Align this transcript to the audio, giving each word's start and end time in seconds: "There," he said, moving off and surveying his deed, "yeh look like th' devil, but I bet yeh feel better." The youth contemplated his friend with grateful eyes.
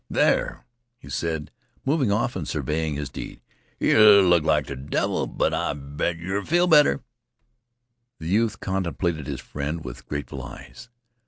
"There," 0.09 0.65
he 0.97 1.11
said, 1.11 1.51
moving 1.85 2.11
off 2.11 2.35
and 2.35 2.47
surveying 2.47 2.95
his 2.95 3.11
deed, 3.11 3.39
"yeh 3.79 3.99
look 4.23 4.43
like 4.43 4.65
th' 4.65 4.87
devil, 4.89 5.27
but 5.27 5.53
I 5.53 5.73
bet 5.73 6.17
yeh 6.17 6.41
feel 6.41 6.65
better." 6.65 7.01
The 8.17 8.27
youth 8.27 8.59
contemplated 8.59 9.27
his 9.27 9.41
friend 9.41 9.83
with 9.85 10.07
grateful 10.07 10.41
eyes. 10.41 10.89